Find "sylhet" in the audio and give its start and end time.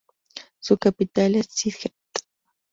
1.51-1.93